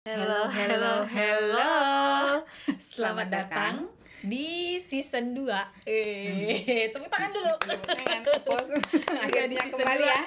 [0.00, 1.70] Hello, hello, hello.
[2.82, 3.86] Selamat datang
[4.22, 5.46] di season 2.
[5.86, 7.54] Eh, tepuk tangan dulu.
[8.42, 8.66] Pos.
[9.30, 10.10] Iya, di Akhirnya season kembali dua.
[10.10, 10.20] ya.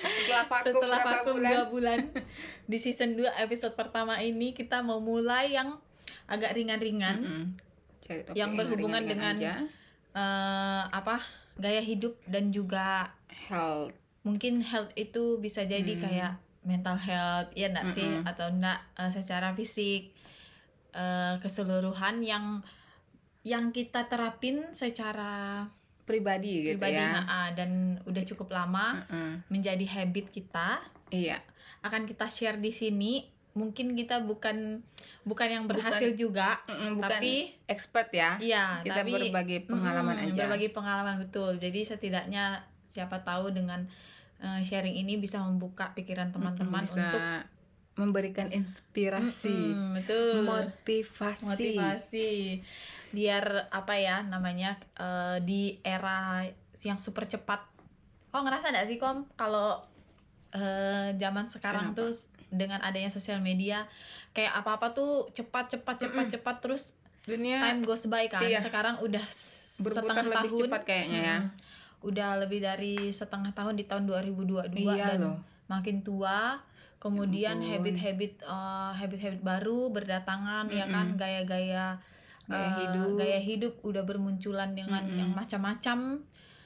[0.00, 1.52] Setelah vakum Setelah vakum bulan.
[1.52, 1.98] 2 bulan.
[2.64, 5.76] Di season 2 episode pertama ini kita mau mulai yang
[6.24, 7.52] agak ringan-ringan.
[8.00, 9.84] Cari topik yang berhubungan ringan-ringan dengan- aja.
[10.16, 11.20] Eh, apa?
[11.54, 13.92] gaya hidup dan juga health.
[14.22, 16.02] mungkin health itu bisa jadi Hmm.
[16.02, 18.26] kayak mental health ya enggak sih Mm-mm.
[18.26, 20.12] atau enggak eh, secara fisik
[20.92, 22.60] eh, keseluruhan yang
[23.40, 25.64] yang kita terapin secara
[26.02, 27.08] pribadi gitu pribadi ya.
[27.16, 27.70] ha-ha, dan
[28.02, 29.46] udah cukup lama Mm-mm.
[29.48, 31.38] menjadi habit kita Iya.
[31.80, 33.22] akan kita share di sini
[33.56, 34.84] mungkin kita bukan
[35.24, 37.32] bukan yang berhasil juga Mm-mm, bukan tapi
[37.64, 38.36] expert ya.
[38.38, 40.44] iya Kita tapi berbagi pengalaman Mm-mm, aja.
[40.44, 43.88] berbagi pengalaman betul jadi setidaknya siapa tahu dengan
[44.38, 47.22] eh, sharing ini bisa membuka pikiran teman-teman bisa untuk
[47.96, 51.48] memberikan inspirasi, Mm-mm, betul motivasi.
[51.48, 52.60] motivasi
[53.10, 56.44] biar apa ya namanya eh, di era
[56.76, 57.64] yang super cepat
[58.30, 59.80] oh ngerasa gak sih kom kalau
[60.52, 62.04] eh, zaman sekarang Kenapa?
[62.04, 62.12] tuh
[62.48, 63.84] dengan adanya sosial media
[64.30, 66.32] kayak apa apa tuh cepat cepat cepat Mm-mm.
[66.32, 66.84] cepat terus
[67.22, 68.62] Dunia time goes by kan Iya.
[68.62, 69.24] sekarang udah
[69.76, 71.38] berputar setengah lebih tahun cepat kayaknya ya.
[71.98, 75.38] Udah lebih dari setengah tahun di tahun 2022 Iya dan loh.
[75.66, 76.62] makin tua
[76.96, 77.70] kemudian ampun.
[77.72, 81.98] habit-habit eh, habit-habit baru berdatangan ya kan gaya-gaya
[82.46, 83.10] Gaya eh, hidup.
[83.18, 85.18] gaya hidup udah bermunculan dengan Mm-mm.
[85.18, 86.22] yang macam-macam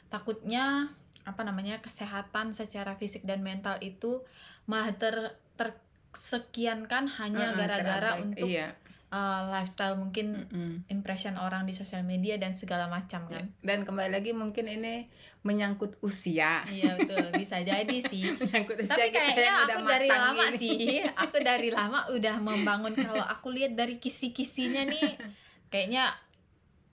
[0.06, 0.92] takutnya
[1.22, 4.20] apa namanya kesehatan secara fisik dan mental itu
[4.64, 5.14] malah ter
[5.60, 8.24] tersekiankan hanya Mm-mm, gara-gara terabai.
[8.24, 8.72] untuk iya.
[9.08, 10.72] eh, lifestyle mungkin Mm-mm.
[10.88, 15.06] impression orang di sosial media dan segala macam kan Dan kembali lagi mungkin ini
[15.40, 16.64] menyangkut usia.
[16.66, 20.44] iya betul bisa jadi sih Menyangkut usia tapi kita kayaknya yang aku udah dari lama
[20.46, 20.56] gini.
[20.56, 20.80] sih
[21.22, 25.16] aku dari lama udah membangun kalau aku lihat dari kisi-kisinya nih
[25.68, 26.10] kayaknya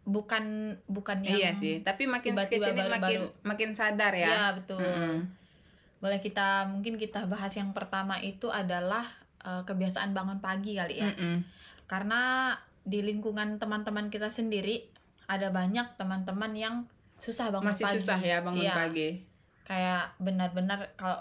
[0.03, 0.45] bukan
[0.87, 3.43] bukan yang Iya sih, tapi makin tiba-tiba ke sini makin baru-baru.
[3.43, 4.23] makin sadar ya.
[4.25, 5.15] Iya, betul Mm-mm.
[5.97, 9.05] Boleh kita mungkin kita bahas yang pertama itu adalah
[9.39, 11.41] eh, kebiasaan bangun pagi kali ya Mm-mm.
[11.85, 14.87] karena di lingkungan teman-teman kita sendiri
[15.25, 16.75] ada banyak teman-teman yang
[17.17, 18.73] susah bangun Masih pagi susah ya bangun Iya.
[18.77, 19.09] pagi.
[19.63, 21.19] kayak benar-benar kalau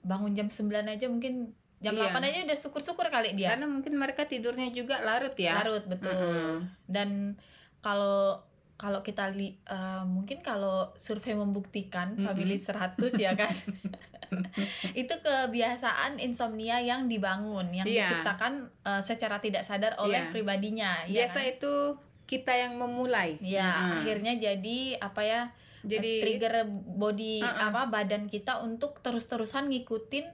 [0.00, 2.08] bangun jam 9 aja mungkin jam Iya.
[2.08, 5.58] 8 aja udah syukur-syukur kali dia Karena mungkin mereka tidurnya juga larut ya.
[5.58, 6.54] larut betul Mm-mm.
[6.86, 7.36] dan
[7.78, 8.40] kalau
[8.78, 12.24] kalau kita li, eh, mungkin kalau survei membuktikan Mm-mm.
[12.24, 13.50] family 100 ya kan
[14.94, 18.06] itu kebiasaan insomnia yang dibangun yang Iya.
[18.06, 18.52] diciptakan
[18.82, 20.30] eh, secara tidak sadar oleh Iya.
[20.30, 21.50] pribadinya ya Biasa kan?
[21.50, 21.72] itu
[22.24, 23.40] kita yang memulai.
[23.40, 23.94] ya Mm-mm.
[23.98, 25.42] akhirnya jadi apa ya
[25.80, 26.54] jadi trigger
[26.92, 27.70] body Uh-uh.
[27.70, 30.26] apa badan kita untuk terus-terusan ngikutin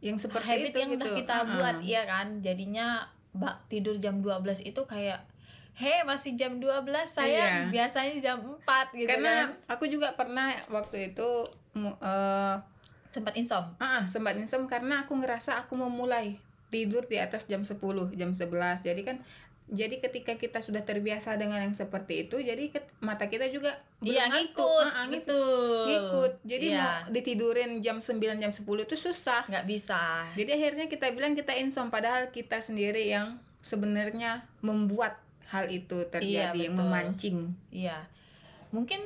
[0.00, 0.98] yang seperti habit itu yang gitu.
[0.98, 1.52] udah kita Mm-mm.
[1.54, 5.20] buat ya kan jadinya mbak tidur jam 12 itu kayak
[5.74, 7.54] heh masih jam 12 saya Iya.
[7.68, 8.62] biasanya jam 4
[8.92, 11.28] gitu Karena kan aku juga pernah waktu itu
[11.74, 12.56] eh
[13.06, 17.78] sempat insom ah, sempat insom karena aku ngerasa aku memulai tidur di atas jam 10,
[18.12, 18.50] jam 11.
[18.80, 19.18] Jadi kan
[19.64, 24.28] jadi ketika kita sudah terbiasa dengan yang seperti itu, jadi ket- mata kita juga iya
[24.28, 25.24] ngikut Ah, ah, ngikut.
[25.24, 25.42] gitu
[25.86, 26.32] ngikut.
[26.44, 26.76] Jadi Iya.
[26.76, 29.46] mau ditidurin jam 9 jam 10 itu susah.
[29.46, 35.16] nggak bisa Jadi akhirnya kita bilang kita insom padahal kita sendiri yang sebenarnya membuat
[35.54, 36.82] hal itu terjadi yang betul.
[36.82, 37.38] memancing.
[37.70, 38.02] iya
[38.74, 38.98] mungkin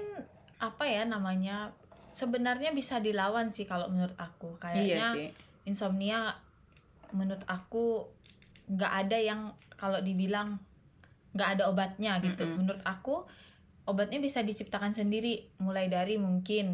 [0.56, 1.76] apa ya namanya
[2.10, 5.28] sebenarnya bisa dilawan sih kalau menurut aku Iya kayaknya sih.
[5.69, 6.32] insomnia
[7.12, 8.08] menurut aku
[8.66, 9.41] nggak ada yang
[9.76, 10.56] kalau dibilang
[11.32, 12.58] nggak ada obatnya gitu Mm-mm.
[12.58, 13.28] menurut aku
[13.84, 16.72] obatnya bisa diciptakan sendiri mulai dari mungkin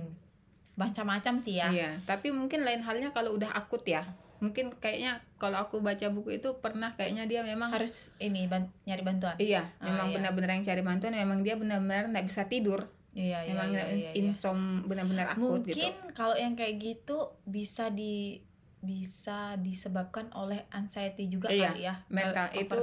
[0.74, 4.02] macam-macam sih ya Iya, tapi mungkin lain halnya kalau udah akut ya.
[4.44, 9.00] Mungkin kayaknya kalau aku baca buku itu pernah kayaknya dia memang harus ini ban- nyari
[9.00, 10.14] bantuan iya, Ah, memang iya.
[10.20, 12.84] benar-benar yang cari bantuan memang dia benar-benar nggak bisa tidur.
[13.14, 14.12] iya iya memang iya, iya, iya.
[14.26, 16.12] insom benar-benar akut mungkin gitu.
[16.12, 18.42] kalau yang kayak gitu bisa di
[18.82, 22.78] bisa disebabkan oleh anxiety juga Iya, kali ya Mental itu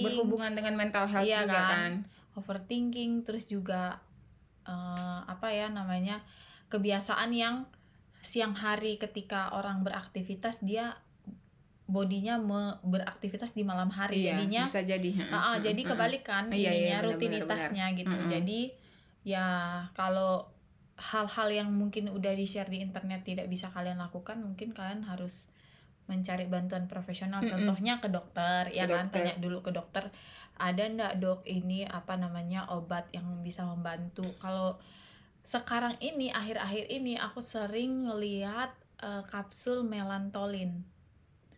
[0.00, 1.68] berhubungan dengan mental health Iya juga kan?
[1.68, 1.92] kan.
[2.38, 3.98] overthinking terus juga
[4.64, 6.22] eh, apa ya namanya
[6.70, 7.66] kebiasaan yang
[8.26, 10.98] siang hari ketika orang beraktivitas dia
[11.86, 15.10] bodinya me- beraktivitas di malam hari Iya, jadinya bisa jadi.
[15.30, 15.90] Ah, Mm, jadi mm, mm.
[15.94, 18.26] kebalik kan Iya, iya, ininya benar, rutinitasnya gitu Mm-mm.
[18.28, 18.60] jadi
[19.22, 19.46] ya
[19.92, 20.50] kalau
[20.96, 25.46] hal-hal yang mukinin udah di share di internet tidak bisa kalian lakukan mungkin kalian harus
[26.06, 27.50] mencari bantuan profesional Mm-mm.
[27.54, 29.22] contohnya ke dokter ya Ke kan dokter.
[29.22, 30.10] tanya dulu ke dokter
[30.56, 34.80] ada ndak dok ini apa namanya obat yang bisa membantu kalau
[35.46, 40.82] sekarang ini akhir-akhir ini aku sering ngelihat eh, kapsul melatonin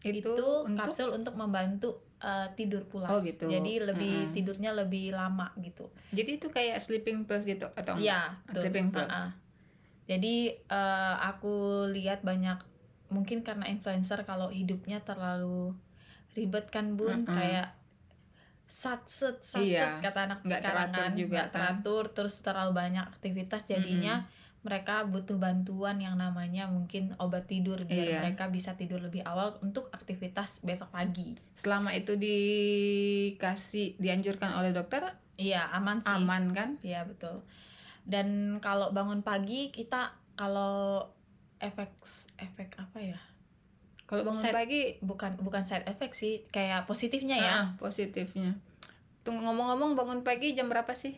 [0.05, 3.49] itu, itu, untuk kapsul untuk membantu eh, tidur pulas Oh, gitu.
[3.49, 4.35] jadi lebih Mm-mm.
[4.37, 8.29] tidurnya lebih lama gitu jadi itu kayak sleeping pills gitu atau enggak?
[8.53, 8.61] Iya.
[8.61, 9.13] Sleeping pills.
[9.13, 9.31] Ah, ah.
[10.09, 12.61] Jadi eh, aku lihat banyak
[13.09, 15.73] mungkin karena influencer kalau hidupnya terlalu
[16.37, 17.29] ribet kan bun Mm-mm.
[17.29, 17.78] kayak
[18.69, 21.55] satset satset Iya, kata anak nggak sekarang teratur kan juga nggak kan.
[21.55, 24.15] teratur terus terlalu banyak aktivitas jadinya
[24.59, 28.21] mereka butuh bantuan yang namanya mungkin obat tidur biar Iya.
[28.21, 35.01] mereka bisa tidur lebih awal untuk aktivitas besok pagi selama itu dikasih dianjurkan oleh dokter
[35.35, 37.41] iya aman sih aman kan Iya betul.
[38.03, 38.29] Dan
[38.59, 41.05] kalau bangun pagi kita kalau
[41.59, 41.93] efek
[42.37, 43.21] efek apa ya?
[44.09, 47.53] Kalau bangun Set- pagi Bukan bukan side effect sih, kayak positifnya ya.
[47.55, 48.57] ah, positifnya
[49.21, 51.13] tunggu ngomong-ngomong bangun pagi jam berapa sih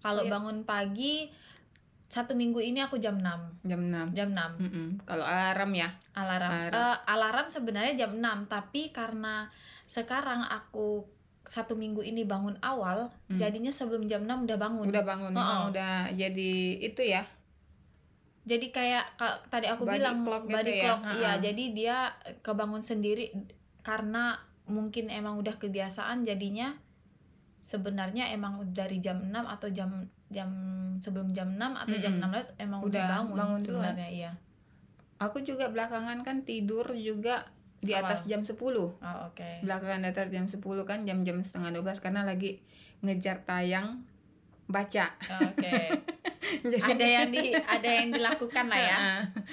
[0.00, 0.32] Kalau Iya.
[0.32, 1.28] bangun pagi
[2.06, 4.88] satu minggu ini aku jam 6 jam 6 jam 6 Mm-mm.
[5.04, 6.48] kalau alarm ya alarm.
[6.48, 6.72] Alarm.
[6.72, 9.46] Eh, alarm sebenarnya jam 6 tapi karena
[9.84, 11.04] sekarang aku
[11.42, 13.36] satu minggu ini bangun awal, Hmm.
[13.36, 14.86] jadinya sebelum jam 6 udah bangun.
[14.86, 15.60] udah bangun Oh, oh.
[15.68, 17.22] udah jadi itu ya
[18.42, 21.40] jadi kayak ka- tadi aku Body bilang clock gitu body ya, clock iya ha-ha.
[21.40, 21.96] jadi dia
[22.40, 23.30] kebangun sendiri
[23.80, 26.78] karena mungkin emang udah kebiasaan jadinya
[27.58, 29.90] sebenarnya emang dari jam 6 atau jam
[30.26, 30.48] jam
[30.96, 32.24] sebelum jam 6 atau jam Mm-mm.
[32.24, 33.82] 6 lewat emang Udah udah, bangun, bangun duluan.
[33.84, 34.30] sebenarnya iya
[35.18, 37.44] aku juga belakangan kan tidur juga
[37.78, 38.04] di Awal.
[38.06, 42.22] atas jam 10 oh oke belakangan di atas jam 10 kan jam-jam setengah 12 karena
[42.22, 42.60] lagi
[43.00, 44.04] ngejar tayang
[44.66, 46.00] baca Oh, oke Jadi-
[46.80, 48.96] ada yang di ada yang dilakukan lah ya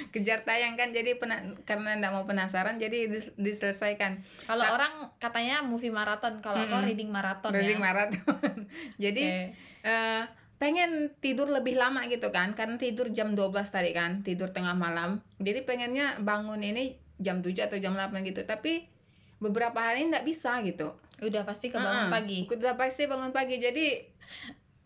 [0.09, 4.73] kejar tayang kan jadi pena, karena nggak mau penasaran jadi dis- diselesaikan kalau Nah.
[4.73, 6.87] orang katanya movie maraton kalau aku Mm-mm.
[6.87, 8.55] reading maraton reading ya maraton
[9.03, 9.45] jadi Oke.
[9.83, 10.23] eh,
[10.57, 15.21] pengen tidur lebih lama gitu kan karena tidur jam 12 tadi kan tidur tengah malam
[15.37, 18.89] jadi pengennya bangun ini jam 7 atau jam 8 gitu tapi
[19.37, 22.13] beberapa hari nggak bisa gitu udah pasti kebangun Heeh.
[22.13, 24.01] pagi udah pasti bangun pagi jadi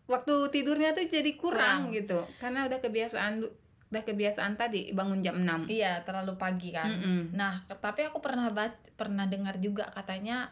[0.06, 1.94] waktu tidurnya tuh jadi kurang, Kurang.
[1.94, 3.34] gitu karena udah kebiasaan
[3.88, 7.22] udah kebiasaan tadi bangun jam 6 iya terlalu pagi kan Mm-mm.
[7.34, 10.48] Nah, ke- tapi aku pernah bat, pernah dengar juga katanya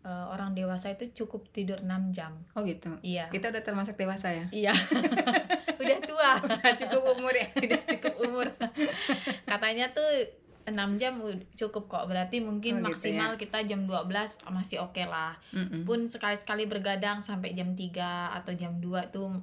[0.00, 2.34] eh, orang dewasa itu cukup tidur 6 jam.
[2.52, 3.28] oh gitu Iya.
[3.28, 4.74] kita udah termasuk dewasa ya Iya.
[5.78, 8.46] Udah tua, udah cukup umur ya udah cukup umur.
[9.44, 10.10] katanya tuh
[10.70, 11.14] 6 jam
[11.54, 12.04] cukup kok.
[12.08, 14.08] Berarti mungkin Oh, gitu maksimal kita jam 12
[14.52, 15.36] masih oke lah.
[15.52, 15.84] Mm-mm.
[15.88, 19.40] Pun sekali-sekali bergadang sampai jam 3 atau jam 2 tuh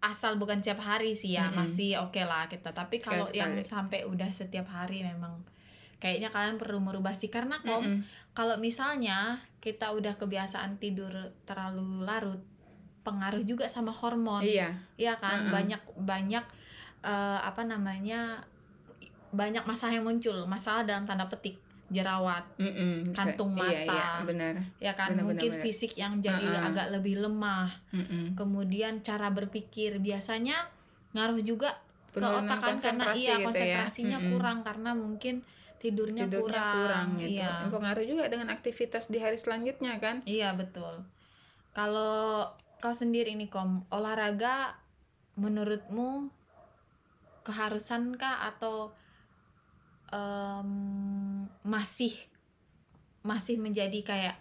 [0.00, 1.64] asal bukan setiap hari sih ya, Mm-mm.
[1.64, 2.70] masih oke lah kita.
[2.70, 5.42] Tapi kalau yang sampai udah setiap hari memang
[5.96, 8.04] kayaknya kalian perlu merubah sih karena kom Mm-mm.
[8.36, 11.08] kalau misalnya kita udah kebiasaan tidur
[11.48, 12.44] terlalu larut
[13.00, 15.54] pengaruh juga sama hormon iya Iya kan Mm-mm.
[15.56, 16.44] banyak banyak
[17.00, 18.44] eh, apa namanya
[19.36, 23.06] banyak masalah yang muncul masalah dalam tanda petik jerawat Mm-mm.
[23.06, 24.26] Bisa- Kantung iya iya mata.
[24.26, 25.66] benar ya kan Benar, mungkin benar, benar.
[25.70, 26.68] fisik yang jadi Mm-mm.
[26.72, 28.34] agak lebih lemah Mm-mm.
[28.34, 30.66] kemudian cara berpikir biasanya
[31.14, 31.78] ngaruh juga
[32.10, 33.44] ke otak kan karena iya gitu ya.
[33.44, 34.30] konsentrasinya Mm-mm.
[34.32, 35.34] kurang karena mungkin
[35.76, 41.04] tidurnya, tidurnya kurang, gitu iya pengaruh juga dengan aktivitas di hari selanjutnya kan Iya betul.
[41.70, 42.48] Kalau
[42.80, 44.80] kau sendiri nih kom olahraga
[45.36, 46.32] menurutmu
[47.44, 48.90] keharusankah atau
[50.10, 50.70] em,
[51.62, 52.14] masih
[53.20, 54.36] masih menjadi kayak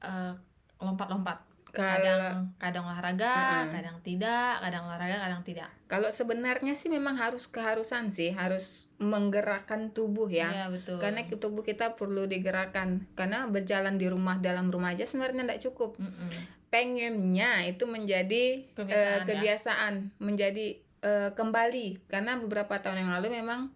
[0.00, 0.34] eh,
[0.78, 1.46] lompat-lompat?
[1.70, 3.30] Kadang kadang olahraga,
[3.62, 3.70] Mm-mm.
[3.70, 5.70] kadang tidak, kadang olahraga, kadang tidak.
[5.86, 10.98] kalau sebenarnya sih memang harus keharusan sih harus menggerakkan tubuh ya Iya betul.
[10.98, 15.94] karena tubuh kita perlu digerakkan karena berjalan di rumah dalam rumah aja sebenarnya tidak cukup
[16.02, 16.30] Mm-mm.
[16.74, 19.26] pengennya itu menjadi Kebiasaan, ya?
[19.30, 20.66] kebiasaan menjadi
[21.02, 23.70] eh, kembali karena beberapa tahun yang lalu memang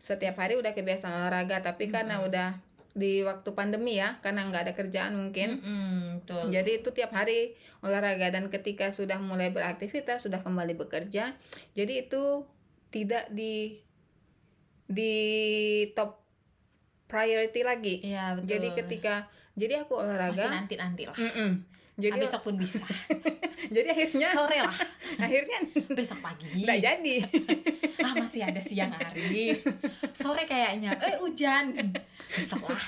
[0.00, 2.56] setiap hari udah kebiasaan olahraga tapi karena udah
[2.90, 6.50] di waktu pandemi ya karena nggak ada kerjaan mungkin Mm-mm, betul.
[6.50, 7.54] jadi itu tiap hari
[7.86, 11.38] olahraga dan ketika sudah mulai beraktivitas sudah kembali bekerja
[11.76, 12.48] jadi itu
[12.90, 13.78] tidak di
[14.90, 15.14] di
[15.94, 16.18] top
[17.06, 18.48] priority lagi Iya betul.
[18.58, 19.14] jadi ketika
[19.54, 21.14] jadi aku masih olahraga nanti nanti lah.
[21.14, 21.50] Mm-mm.
[22.00, 22.80] Jadi Ah, besok pun bisa.
[23.74, 24.76] jadi akhirnya Sore lah.
[25.24, 25.58] akhirnya
[25.90, 26.64] Besok pagi.
[26.64, 27.14] nggak jadi
[28.04, 29.60] ah masih ada siang hari
[30.10, 31.76] sore kayaknya eh hujan
[32.30, 32.80] besok lah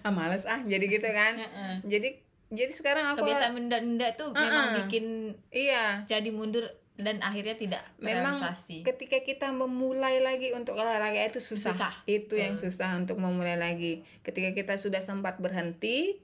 [0.00, 1.34] ah males ah jadi gitu kan
[1.82, 2.14] jadi
[2.48, 4.78] jadi sekarang aku kebiasaan menunda-nunda tuh memang Uh-uh.
[4.80, 5.04] bikin
[5.50, 6.62] iya jadi mundur
[6.94, 11.92] dan akhirnya tidak Memang terrealisasi ketika kita memulai lagi untuk olahraga itu susah, Susah.
[12.04, 12.70] itu yang Betul.
[12.70, 16.20] susah untuk memulai lagi ketika kita sudah sempat berhenti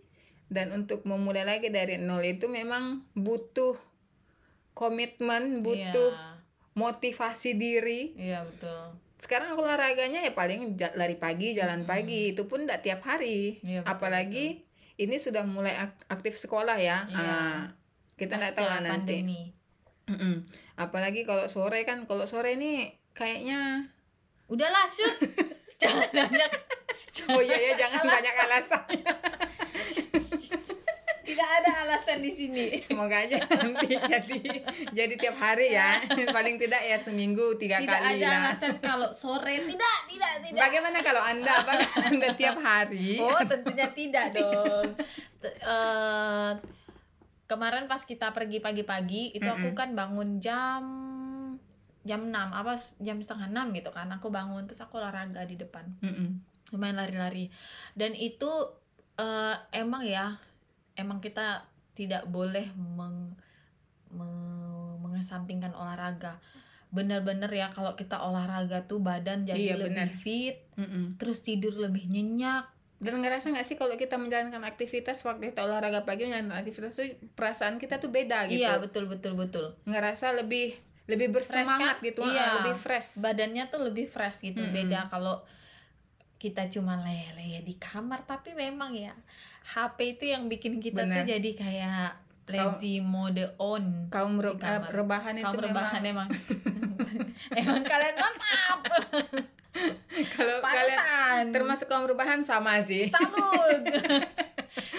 [0.49, 3.75] dan untuk memulai lagi dari nol itu memang butuh
[4.73, 6.33] komitmen butuh Iya.
[6.75, 11.89] motivasi diri iya betul sekarang aku olahraganya ya paling lari pagi jalan Mm-mm.
[11.89, 14.47] pagi itu pun tidak tiap hari Iya, betul, apalagi
[14.97, 17.25] ini sudah mulai ak- aktif sekolah ya Iya.
[17.25, 17.61] Ah,
[18.15, 19.41] kita tidak tahu lah nanti pandemi.
[20.07, 20.45] Mm-mm.
[20.77, 23.89] apalagi kalau sore kan kalau sore ini kayaknya
[24.47, 25.17] udahlah shoot
[25.81, 26.51] jangan banyak
[27.27, 28.15] oh iya ya jangan Alasan.
[28.15, 28.83] banyak alasan
[31.27, 32.65] tidak ada alasan di sini.
[32.87, 34.41] Semoga aja nanti jadi
[34.95, 35.99] jadi tiap hari ya.
[36.31, 38.41] Paling tidak ya seminggu tiga tidak kali ada lah.
[38.55, 39.59] alasan kalau sore.
[39.59, 40.61] Tidak tidak tidak.
[40.63, 43.19] Bagaimana kalau anda apakah anda tiap hari?
[43.19, 44.95] Oh tentunya tidak dong.
[45.43, 46.51] Eh,
[47.51, 49.79] kemarin pas kita pergi pagi-pagi itu aku Mm-mm.
[49.79, 50.83] kan bangun jam
[52.07, 54.07] jam 6 apa jam setengah 6 gitu kan.
[54.15, 55.91] Aku bangun terus aku olahraga di depan.
[56.07, 56.39] Mm-mm.
[56.75, 57.51] lumayan lari-lari.
[57.95, 58.51] Dan itu
[59.17, 60.37] eh, emang ya
[60.95, 63.33] emang kita tidak boleh meng,
[64.11, 64.35] me-
[64.99, 66.39] mengesampingkan olahraga
[66.89, 70.09] bener-bener ya kalau kita olahraga tuh badan jadi Iya, lebih bener.
[70.15, 71.17] fit Mm-mm.
[71.17, 76.01] terus tidur lebih nyenyak dan ngerasa nggak sih kalau kita menjalankan aktivitas waktu kita olahraga
[76.03, 77.05] pagi menjalankan aktivitas tuh
[77.35, 80.73] perasaan kita tuh beda gitu iya betul betul betul ngerasa lebih
[81.07, 82.07] lebih Fresh bersemangat kan?
[82.07, 82.41] gitu Iya.
[82.41, 84.73] ah, lebih fresh badannya tuh lebih fresh gitu Mm-mm.
[84.75, 85.45] beda kalau
[86.37, 89.13] kita cuma lele di kamar tapi memang ya
[89.67, 91.27] HP itu yang bikin kita tuh Bener.
[91.27, 92.11] jadi kayak
[92.47, 94.87] lazy mode on kaum re- Di kamar.
[94.87, 96.99] eh, rebahan itu rebahan memang emang.
[97.59, 98.79] Emang kalian mantap
[100.35, 103.07] kalau kalian termasuk kaum rebahan sama sih.
[103.07, 103.83] Salut.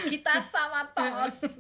[0.06, 1.58] Kita sama tos.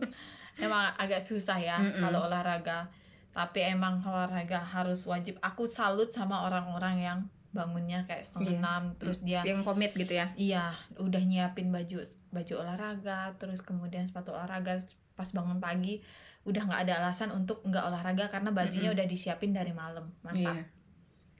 [0.55, 1.97] Emang agak susah ya Mm-mm.
[1.99, 2.89] kalau olahraga.
[3.31, 5.37] Tapi emang olahraga harus wajib.
[5.39, 7.19] Aku salut sama orang-orang yang
[7.55, 8.59] bangunnya kayak setengah Iya.
[8.59, 14.03] enam terus dia yang komit gitu ya iya udah nyiapin baju baju olahraga terus kemudian
[14.05, 14.77] sepatu olahraga
[15.13, 16.03] pas bangun pagi
[16.43, 18.97] udah nggak ada alasan untuk nggak olahraga karena bajunya Mm-mm.
[18.99, 20.65] udah disiapin dari malam mantap Iya.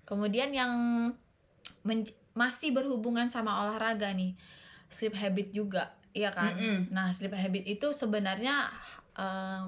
[0.04, 0.72] Kemudian yang
[2.32, 4.36] masih berhubungan sama olahraga nih,
[4.88, 6.56] sleep habit juga, iya kan?
[6.56, 6.92] Mm-mm.
[6.92, 8.72] Nah, sleep habit itu sebenarnya
[9.18, 9.62] eh,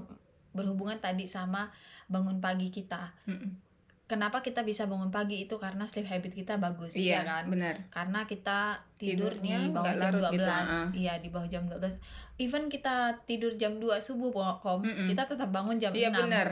[0.52, 1.72] berhubungan tadi sama
[2.08, 3.12] bangun pagi kita.
[3.28, 3.52] Mm-mm.
[4.10, 7.44] Kenapa kita bisa bangun pagi itu karena sleep habit kita bagus, iya iya kan?
[7.46, 10.34] benar Karena kita tidur Tidurnya di bawah jam 12.
[10.34, 10.88] gitu, ah.
[10.90, 11.94] Iya, di bawah jam 12.
[12.38, 15.08] Even kita tidur jam 2 subuh, Kom, Mm-mm.
[15.08, 16.20] kita tetap bangun jam iya 6.
[16.20, 16.48] benar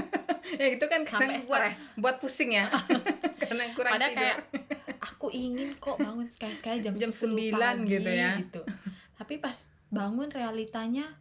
[0.60, 1.80] ya itu kan Sampai kadang buat stres.
[1.96, 2.70] buat pusing ya
[3.42, 4.38] karena kurang Padahal tidur kayak
[5.02, 8.38] aku ingin kok bangun sekali-sekali jam, Jam 10 9 pagi, gitu ya.
[8.38, 8.62] gitu.
[9.12, 11.18] Tapi pas bangun realitanya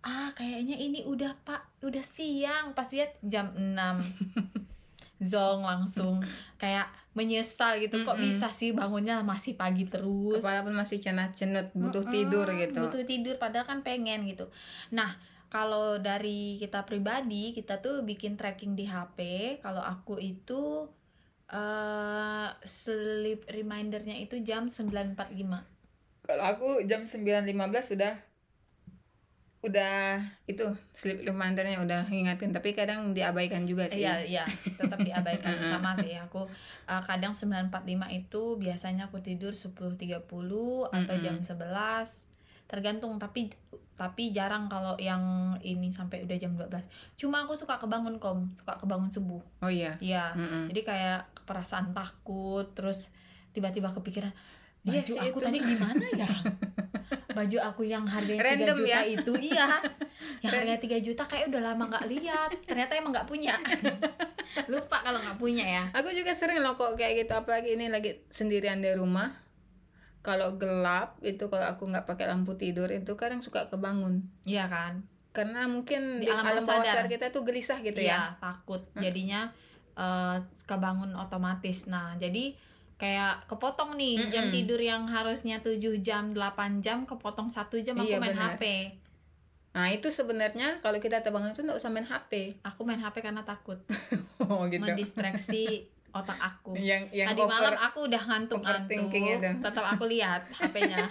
[0.00, 2.70] ah kayaknya ini udah Pak, udah siang.
[2.72, 3.74] Pas lihat jam 6.
[5.22, 6.20] Zong langsung
[6.62, 10.44] kayak menyesal gitu kok bisa sih bangunnya masih pagi terus.
[10.44, 12.76] kepala pun masih cenat cenut butuh tidur gitu.
[12.76, 14.52] butuh tidur padahal kan pengen gitu.
[14.92, 15.16] Nah
[15.48, 19.18] kalau dari kita pribadi kita tuh bikin tracking di HP
[19.64, 20.90] kalau aku itu
[21.46, 27.54] eh sleep remindernya itu jam 9.45 kalau aku jam 9.15
[27.94, 28.18] sudah
[29.66, 30.62] udah itu
[30.94, 34.06] sleep remindernya udah ngingatin tapi kadang diabaikan juga sih.
[34.06, 34.44] Iya iya
[34.78, 36.14] tetap diabaikan sama sih.
[36.16, 36.46] Aku
[36.86, 37.66] eh, kadang 9.45
[38.14, 40.30] itu biasanya aku tidur 10.30 atau
[40.88, 41.18] Mm-mm.
[41.18, 41.58] jam 11
[42.66, 43.50] tergantung tapi
[43.96, 45.22] tapi jarang kalau yang
[45.60, 46.68] ini sampai udah jam 12
[47.16, 48.54] cuma aku suka kebangun kom.
[48.54, 49.42] Suka kebangun subuh.
[49.60, 49.98] Oh iya?
[49.98, 50.32] Iya.
[50.32, 50.70] Mm-mm.
[50.70, 53.10] jadi kayak perasaan takut terus
[53.50, 54.30] tiba-tiba kepikiran
[54.86, 55.46] Iya sih, aku itu.
[55.46, 56.30] tadi gimana ya
[57.36, 59.00] baju aku yang harganya 3 Random juta ya?
[59.04, 59.68] itu iya
[60.42, 63.52] yang harganya 3 juta kayak udah lama nggak lihat ternyata emang nggak punya
[64.72, 68.24] lupa kalau nggak punya ya Aku juga sering loh kok kayak gitu apalagi ini lagi
[68.28, 69.28] sendirian di rumah.
[70.20, 74.26] Kalau gelap itu kalau aku nggak pakai lampu tidur itu kadang suka kebangun.
[74.42, 77.06] iya kan Karena mungkin Di di, alam alam bawah sadar.
[77.06, 78.40] kita tuh gelisah gitu iya ya.
[78.40, 79.52] takut jadinya
[79.92, 82.56] eh, kebangun otomatis nah jadi
[82.96, 84.54] kayak kepotong nih jam Mm-mm.
[84.54, 88.56] tidur yang harusnya 7 jam 8 jam kepotong satu jam aku Iya, main benar.
[88.56, 88.64] HP
[89.70, 92.56] Nah, itu sebenarnya kalau kita terbangun itu nggak usah main HP.
[92.62, 93.76] aku main HP karena takut
[94.40, 99.50] Oh mendistraksi otak aku Yang yang tadi over malam aku udah overthinking itu.
[99.60, 101.04] tetap aku lihat HP-nya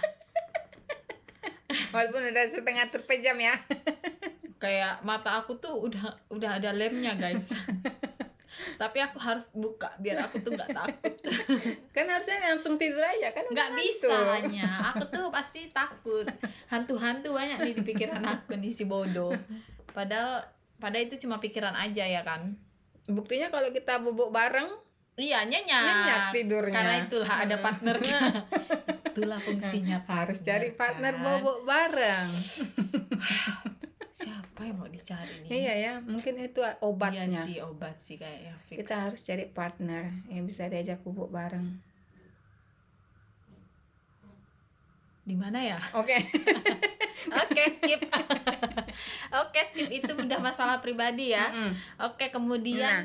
[1.94, 3.54] walaupun udah setengah terpejam ya.
[4.56, 7.52] kayak mata aku tuh udah udah ada lemnya guys
[8.74, 11.14] tapi aku harus buka biar aku tuh nggak takut
[11.94, 16.24] Kan harusnya langsung tidur aja kan nggak bisa hanya aku tuh pasti takut
[16.66, 19.32] hantu-hantu banyak nih di pikiran aku nih si bodoh
[19.90, 20.44] padahal
[20.76, 22.56] padahal itu cuma pikiran aja ya kan
[23.06, 24.66] Buktinya kalau kita bubuk bareng
[25.14, 26.74] iya nyenyak, nyenyak tidurnya.
[26.74, 27.62] karena itulah ada Mm.
[27.62, 28.18] partnernya
[29.08, 31.22] itulah fungsinya harus cari partner kan?
[31.24, 32.28] bobok bareng.
[34.16, 37.28] siapa apa yang mau dicari nih Iya ya, mungkin itu obatnya.
[37.28, 41.84] Iya sih obat sih kayaknya fix Kita harus cari partner yang bisa diajak bubuk bareng.
[45.26, 46.14] di mana ya Oke.
[47.42, 47.98] oke skip
[49.42, 51.74] oke skip itu udah masalah pribadi ya Mm-mm.
[51.98, 53.02] oke kemudian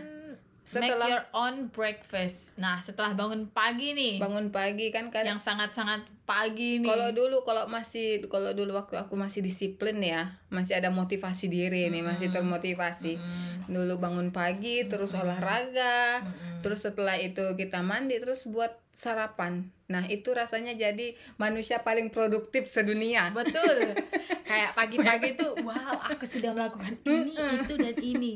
[0.65, 2.55] setelah- make your own breakfast.
[2.57, 4.17] Nah setelah bangun pagi nih.
[4.17, 6.87] Bangun pagi kan kadang yang sangat-sangat pagi nih.
[6.87, 11.91] Kalau dulu kalau masih kalau dulu waktu aku masih disiplin ya, masih ada motivasi diri
[11.91, 13.19] nih, masih termotivasi.
[13.19, 16.59] Mm, Dulu bangun pagi, terus olahraga, mm-mm.
[16.65, 19.71] terus setelah itu kita mandi, terus buat sarapan.
[19.87, 23.31] Nah, itu rasanya jadi manusia paling produktif sedunia.
[23.31, 23.95] betul
[24.51, 28.33] kayak pagi-pagi tuh wow aku sudah melakukan ini itu dan ini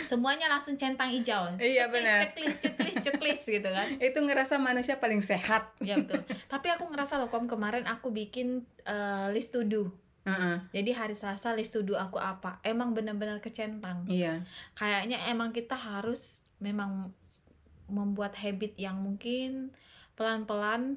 [0.00, 2.22] semuanya langsung centang hijau Iya, benar.
[2.22, 5.74] checklist checklist checklist gitu kan Itu ngerasa manusia paling sehat.
[5.80, 9.90] ya betul tapi aku ngerasa loh kom kemarin aku bikin eh, list to do
[10.22, 10.58] Heeh.
[10.72, 14.46] jadi hari Selasa list to do aku apa emang benar-benar kecentang Iya.
[14.72, 17.10] kayaknya emang kita harus memang
[17.86, 19.70] membuat habit yang mungkin
[20.16, 20.96] pelan-pelan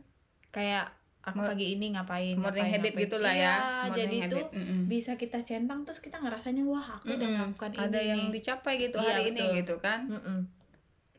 [0.50, 0.90] kayak
[1.22, 3.04] aku pagi ini ngapain Morning ngapain, habit ngapain.
[3.06, 3.54] gitulah Iya, ya.
[3.86, 4.48] Morning jadi itu habit.
[4.56, 4.80] Mm-mm.
[4.88, 7.38] bisa kita centang terus kita ngerasanya wah aku udah Mm-mm.
[7.54, 9.58] melakukan ini Ada yang dicapai gitu Iya, hari ini betul.
[9.60, 10.00] gitu kan.
[10.08, 10.40] Mm-mm.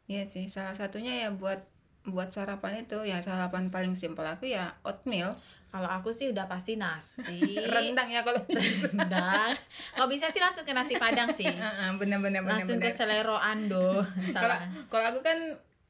[0.06, 1.62] Iya sih, salah satunya ya buat
[2.02, 5.36] buat sarapan itu ya sarapan paling simpel aku ya oatmeal
[5.68, 7.38] kalau aku sih udah pasti nasi
[7.70, 8.40] rendang ya kalau
[8.88, 9.52] rendang
[9.92, 12.96] kalau bisa sih langsung ke nasi padang sih Heeh, bener-bener langsung ke bener-bener.
[12.96, 14.00] selero ando
[14.88, 15.38] kalau aku kan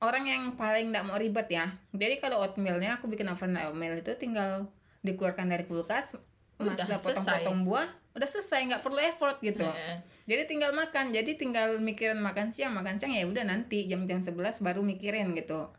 [0.01, 1.77] orang yang paling nggak mau ribet ya.
[1.93, 4.69] Jadi kalau oatmealnya aku bikin overnight oatmeal itu tinggal
[5.05, 6.17] dikeluarkan dari kulkas
[6.61, 9.65] Udah potong-potong buah udah selesai nggak perlu effort gitu.
[9.65, 9.97] Heeh.
[10.27, 14.61] jadi tinggal makan jadi tinggal mikirin makan siang makan siang ya udah nanti jam-jam 11
[14.61, 15.71] baru mikirin gitu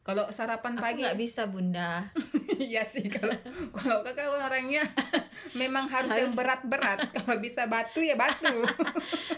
[0.00, 2.08] kalau sarapan aku pagi nggak bisa bunda
[2.60, 3.32] Iya sih kalau
[3.76, 4.84] kalau kakak orangnya
[5.60, 7.08] memang harus, yang Harus- berat-berat.
[7.10, 8.52] Kalau bisa batu ya batu.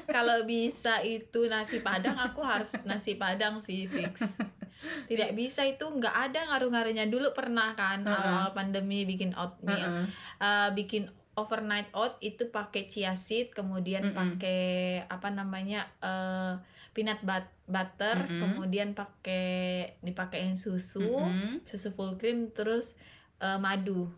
[0.07, 4.37] kalau bisa itu nasi padang aku harus nasi padang sih fix
[5.07, 8.11] tidak bisa itu nggak ada ngaruh-ngaruhnya dulu pernah kan Heeh.
[8.11, 10.07] awal pandemi bikin oatmeal Heeh.
[10.41, 14.19] Eh, bikin overnight oat itu pakai chia seed kemudian Mm-mm.
[14.19, 14.63] pakai
[15.07, 16.59] apa namanya eh
[16.93, 18.41] peanut but- butter Mm-mm.
[18.53, 19.49] kemudian pakai
[19.99, 21.65] dipakein susu Mm-mm.
[21.65, 22.95] susu full cream terus
[23.39, 24.13] eh, madu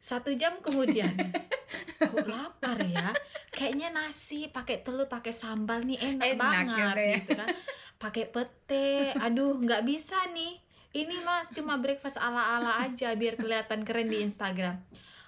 [0.00, 1.12] satu jam kemudian
[2.00, 3.12] kok lapar ya
[3.48, 7.16] kayaknya nasi pakai telur pakai sambal nih enak, Enak banget gitu ya.
[7.16, 7.48] gitu kan
[7.96, 10.60] pakai pete aduh nggak bisa nih
[10.94, 14.76] ini mah cuma breakfast ala ala aja biar kelihatan keren di Instagram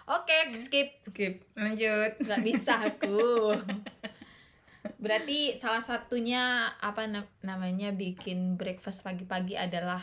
[0.06, 1.34] oke skip Skip.
[1.56, 2.20] Lanjut.
[2.20, 3.56] nggak bisa aku
[4.96, 6.42] berarti salah satunya
[6.76, 10.00] apa na- namanya bikin breakfast pagi-pagi adalah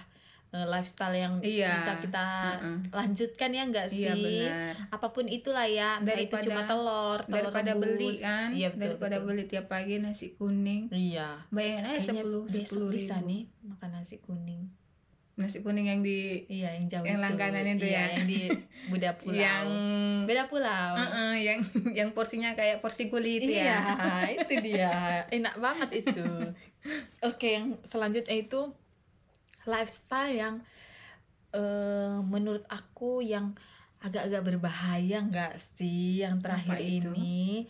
[0.49, 1.73] eh, lifestyle yang Iya.
[1.73, 2.77] bisa kita Heeh.
[2.91, 4.73] lanjutkan ya enggak sih Iya benar.
[4.91, 7.81] apa pun itulah ya entah itu Daripada- cuma telur telur Daripada rebus.
[7.83, 9.27] beli kan, iya betul, daripada betul.
[9.27, 10.83] beli tiap pagi nasi kuning.
[10.89, 13.27] iya Bayangin aja sepuluh sepuluh bisa ribu.
[13.27, 14.61] nih makan nasi kuning
[15.33, 17.25] Nasi kuning yang di iya yang jauh Yang itu.
[17.25, 18.05] langganan itu iya, ya.
[18.13, 18.39] yang di
[18.85, 19.65] Buddha Pulau yang
[20.23, 21.59] beda pulau Heeh, yang
[21.91, 23.81] yang porsinya kayak porsi kulit iya ya.
[24.39, 24.93] itu dia
[25.27, 26.27] enak banget itu
[27.27, 28.71] oke yang selanjutnya itu
[29.65, 30.55] lifestyle yang
[31.51, 33.57] eh menurut aku yang
[33.99, 37.09] agak-agak berbahaya nggak sih yang terakhir Apa itu?
[37.13, 37.65] ini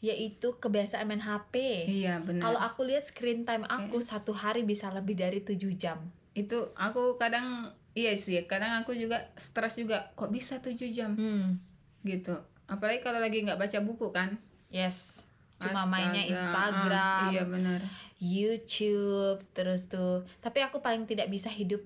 [0.00, 2.42] yaitu kebiasaan main HP Iya benar.
[2.42, 5.98] kalau aku lihat screen time aku satu hari bisa lebih dari 7 jam
[6.34, 11.58] itu aku kadang iya sih, kadang aku juga stres juga kok bisa 7 jam hmm.
[12.06, 12.34] gitu.
[12.66, 14.36] Apalagi kalau lagi nggak baca buku kan.
[14.74, 15.30] yes
[15.64, 17.80] cuma Astaga, mainnya ah, Instagram iya benar.
[18.20, 21.80] YouTube terus tuh tapi aku paling tidak bisa hidup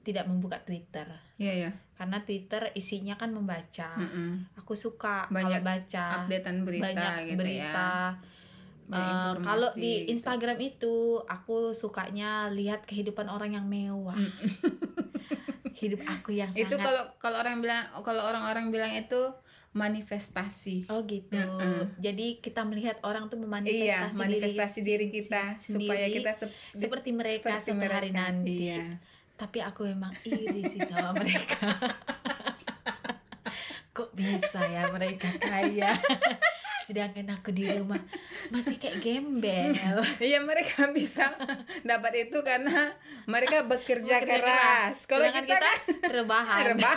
[0.00, 1.04] tidak membuka Twitter
[1.36, 1.70] Iya ya.
[1.96, 4.56] karena Twitter isinya kan membaca Mm-mm.
[4.56, 8.20] aku suka Banyak baca Updatean berita banyak gitu berita ya.
[8.92, 10.10] Informasi kalau di gitu.
[10.12, 14.18] Instagram itu aku sukanya lihat kehidupan orang yang mewah
[15.80, 19.32] hidup aku yang itu sangat kalau kalau orang bilang kalau orang-orang bilang itu
[19.70, 20.84] manifestasi.
[20.88, 21.94] oh gitu Mm-mm.
[21.96, 27.10] jadi kita melihat orang tuh memanifestasi Iya, manifestasi diri, kita sendiri supaya kita sep- seperti
[27.10, 28.98] mereka seperti suatu hari nanti Iya.
[29.36, 31.78] tapi aku memang iri sih sama mereka
[33.90, 35.94] kok bisa ya mereka kaya
[36.90, 38.02] sedangkan aku di rumah.
[38.50, 39.70] Masih kayak gembel.
[40.18, 41.30] Iya mereka bisa
[41.86, 42.90] dapat itu karena
[43.30, 45.06] mereka bekerja, Bekerja keras.
[45.06, 45.78] Kalau Sedangkan kita, kan
[46.10, 46.62] rebahan.
[46.74, 46.96] rebah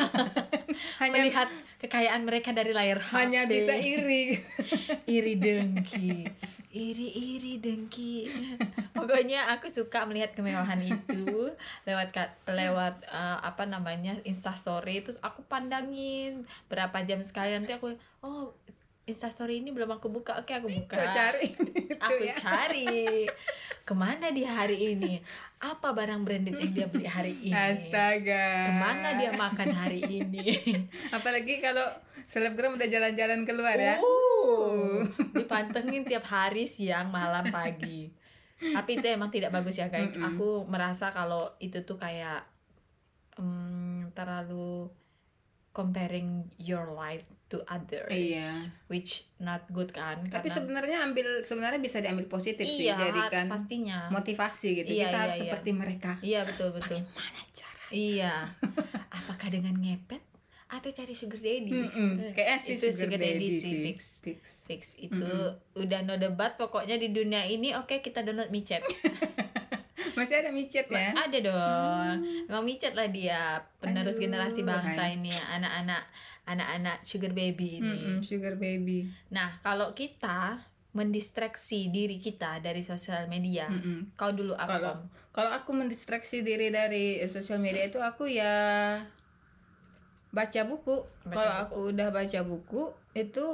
[1.05, 4.33] hanya melihat kekayaan mereka dari layar HP hanya bisa iri.
[5.21, 6.25] iri dengki.
[6.73, 8.25] Iri iri dengki.
[8.97, 11.53] Pokoknya aku suka melihat kemewahan itu.
[11.85, 12.17] Lewat
[12.49, 17.93] lewat eh, apa namanya instastory terus aku pandangin berapa jam sekali nanti aku
[18.25, 18.57] oh
[19.03, 20.39] instastory ini belum aku buka.
[20.39, 20.95] Oke aku buka.
[20.95, 21.47] Kau cari
[22.05, 22.35] aku ya.
[22.39, 23.27] cari.
[23.83, 25.19] Ke mana dia hari ini?
[25.59, 27.51] Apa barang branded yang dia beli hari ini?
[27.51, 28.47] Astaga.
[28.67, 30.55] ke mana dia makan hari ini?
[31.15, 31.83] Apalagi kalau
[32.23, 33.99] selebgram udah jalan-jalan keluar ya.
[33.99, 35.03] Uh,
[35.39, 38.07] dipantengin tiap hari siang malam pagi.
[38.63, 40.15] Tapi itu emang tidak bagus ya guys.
[40.15, 42.47] Aku merasa kalau itu tuh kayak
[43.35, 44.87] em, terlalu
[45.75, 48.49] comparing your life to others Iya.
[48.87, 52.89] which not good kan Tapi Karena- sebenarnya ambil sebenarnya bisa diambil positif sih.
[52.89, 54.89] iya Jadikan pastinya motivasi gitu.
[54.89, 55.43] Iya, Kita iya, harus iya.
[55.45, 56.11] seperti mereka.
[56.19, 57.83] iya betul betul Mana cara?
[57.89, 58.33] iya
[59.19, 60.23] apakah dengan ngepet
[60.65, 62.33] atau cari sugar daddy Mm-mm.
[62.33, 63.81] Kayaknya sih Itu sugar, sugar daddy, daddy sih, sih.
[63.85, 63.99] fix.
[64.19, 64.41] Fix.
[64.65, 65.29] fix itu
[65.75, 68.81] udah no debat pokoknya di dunia ini oke kita download micet
[70.13, 71.09] Masih ada micet ya?
[71.11, 75.15] ada dong emang micet lah dia penerus Aduh, generasi bangsa hai.
[75.15, 76.03] ini anak-anak
[76.43, 79.07] anak-anak sugar baby ini Mm-mm, sugar baby.
[79.29, 80.59] nah kalau kita
[80.91, 84.13] mendistraksi diri kita dari sosial media Mm-mm.
[84.13, 84.99] kau dulu apa Kalau-?
[85.33, 88.53] Kalau aku mendistraksi diri dari eh, sosial media itu aku ya
[90.29, 90.97] baca buku.
[91.23, 91.63] Baca Kalau buku.
[91.63, 93.45] aku udah baca buku itu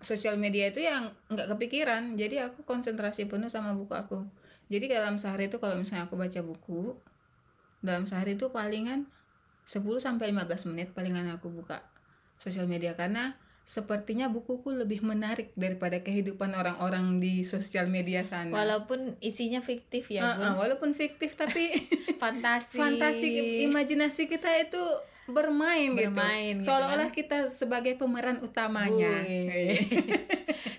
[0.00, 2.14] sosial media itu yang nggak kepikiran.
[2.14, 4.22] Jadi aku konsentrasi penuh sama buku aku.
[4.70, 6.94] Jadi dalam sehari itu kalau misalnya aku baca buku
[7.82, 9.10] dalam sehari itu palingan
[9.66, 11.82] 10 sampai 15 menit palingan aku buka
[12.38, 12.94] sosial media.
[12.94, 13.34] Karena
[13.70, 18.50] sepertinya bukuku lebih menarik daripada kehidupan orang-orang di sosial media sana.
[18.50, 20.42] walaupun isinya fiktif ya Bun.
[20.42, 21.70] ah, walaupun fiktif tapi
[22.22, 22.74] fantasi.
[22.74, 23.26] fantasi
[23.70, 24.82] imajinasi kita itu
[25.30, 26.58] bermain, Bermain gitu.
[26.58, 29.22] gitu Seolah-olah kita sebagai pemeran utamanya.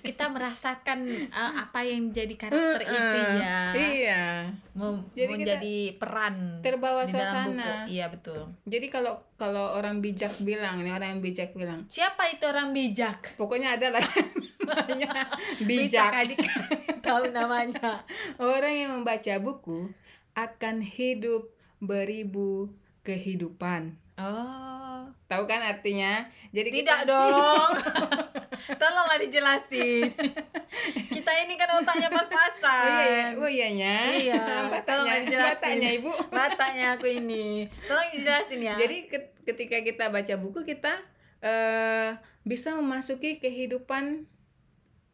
[0.02, 2.92] Kita merasakan uh, apa yang jadi karakter Uh-uh.
[2.92, 4.24] itu ya Iya.
[4.74, 7.48] Mem- Jadi menjadi peran terbawa di dalam suasana.
[7.48, 12.30] buku iya betul Jadi kalau kalau orang bijak bilang, ini orang yang bijak bilang, siapa
[12.30, 14.06] itu orang bijak pokoknya ada lah
[14.62, 15.26] namanya
[15.60, 16.12] bijak.
[16.12, 16.38] kan di-
[17.06, 18.06] tahu namanya
[18.38, 19.90] Orang yang membaca buku
[20.34, 22.70] akan hidup beribu
[23.02, 23.98] kehidupan.
[24.22, 26.28] Oh Tahu kan artinya?
[26.52, 27.70] Jadi tidak kita- dong
[28.82, 30.12] tolonglah dijelasin
[31.16, 33.96] kita ini kan otaknya Oh iya, pas-pasan oh iyanya.
[34.12, 34.44] Iya,
[34.88, 35.56] tolong dijelasin.
[35.56, 36.12] bataknya ibu.
[36.28, 41.00] bataknya aku ini tolong dijelasin ya Jadi ket- ketika kita baca buku kita
[41.40, 42.12] eh
[42.44, 44.28] bisa memasuki kehidupan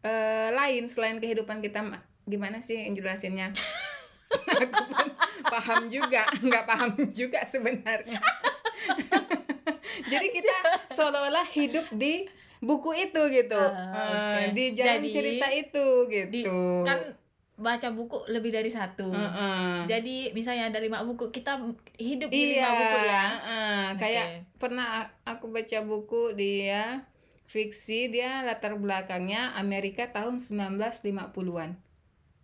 [0.02, 3.54] eh lain selain kehidupan kita ma- gimana sih yang jelasinnya?
[4.28, 5.08] Aku pun
[5.46, 8.20] paham juga, nggak paham juga sebenarnya.
[10.12, 10.56] Jadi kita
[10.92, 12.26] seolah-olah hidup di
[12.58, 14.56] buku itu gitu, Ah, Eh, oke.
[14.56, 16.84] di jalan Jadi, cerita itu Di- gitu.
[16.84, 16.98] kan
[17.54, 19.90] baca buku lebih dari satu Heeh.
[19.90, 21.58] jadi misalnya ada lima buku kita
[21.98, 23.86] hidup di iya, lima buku ya heeh.
[23.98, 24.38] kayak Oke.
[24.62, 24.88] pernah
[25.26, 27.02] aku baca buku dia
[27.50, 31.82] fiksi dia latar belakangnya Amerika tahun 1950-an.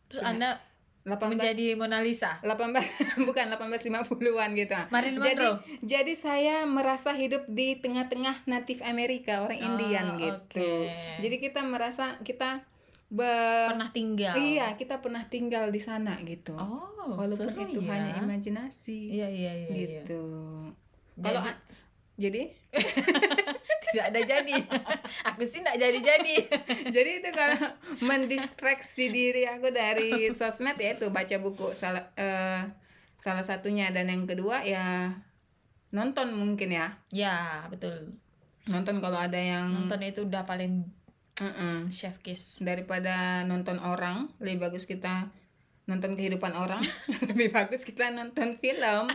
[0.07, 0.29] terus Sudah.
[0.33, 0.49] anda
[1.03, 2.71] 18 menjadi Mona Lisa 18
[3.27, 4.75] bukan 1850-an gitu.
[4.87, 10.87] Marilyn Jadi Monroe jadi saya merasa hidup di tengah-tengah natif Amerika, orang Oh, Indian gitu.
[11.19, 12.63] Jadi kita merasa kita
[13.09, 16.55] be- pernah tinggal Iya, kita pernah tinggal di sana gitu.
[16.55, 17.89] oh Walaupun seru itu ya.
[17.91, 18.99] hanya imajinasi.
[19.11, 19.75] iya iya iya iya.
[19.99, 20.23] gitu.
[21.15, 21.59] Kalau Jadi-
[22.23, 22.41] jadi
[23.93, 24.57] tidak ada jadi.
[25.29, 26.35] Aku sih tidak jadi jadi
[26.97, 32.65] jadi itu kalau mendistraksi diri aku dari sosmed ya itu baca buku salah eh,
[33.21, 33.93] salah satunya.
[33.93, 35.13] Dan yang kedua ya
[35.93, 36.97] nonton mungkin ya.
[37.13, 38.17] Ya betul.
[38.65, 40.89] Nonton kalau ada yang nonton itu udah paling
[41.37, 41.93] Mm-mm.
[41.93, 42.57] chef kiss.
[42.65, 45.29] Daripada nonton orang lebih bagus kita
[45.85, 46.79] nonton kehidupan orang.
[47.29, 49.11] Lebih bagus kita nonton film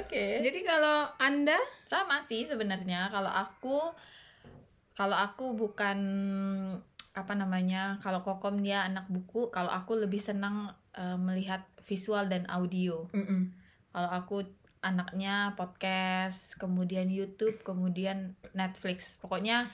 [0.00, 0.24] oke.
[0.40, 1.58] Jadi kalau anda?
[1.84, 3.10] Sama sih sebenarnya.
[3.12, 3.78] Kalau aku
[4.94, 5.98] kalau aku bukan
[7.10, 12.46] apa namanya kalau kokom dia anak buku kalau aku lebih senang eh, melihat visual dan
[12.46, 13.08] audio.
[13.90, 14.46] Kalau aku
[14.80, 19.20] anaknya podcast kemudian YouTube kemudian Netflix.
[19.20, 19.68] Pokoknya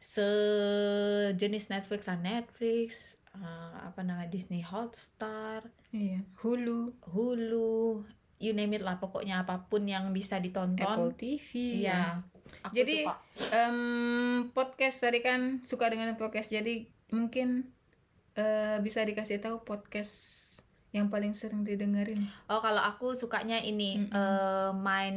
[0.00, 2.18] sejenis Netflix lah.
[2.18, 8.04] Netflix eh, apa namanya Disney Hotstar iya Hulu Hulu
[8.40, 12.24] you name it lah pokoknya apa pun yang bisa ditonton Apple TV ya.
[12.64, 13.14] Aku Jadi, suka.
[13.52, 13.78] Em,
[14.50, 17.68] podcast tadi kan suka dengan podcast jadi mungkin
[18.34, 20.40] eh, bisa dikasih tahu podcast
[20.90, 24.10] yang paling sering didengerin oh kalau aku sukanya ini Mm-mm.
[24.10, 25.16] eh, main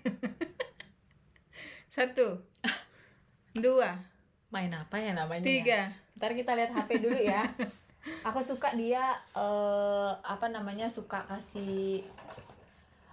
[1.94, 2.44] satu
[3.64, 4.04] dua
[4.50, 5.40] main apa ya namanya?
[5.40, 5.46] ya?
[5.46, 5.80] tiga
[6.14, 7.42] Ntar kita lihat HP dulu ya.
[8.28, 12.00] aku suka dia eh apa namanya suka kasih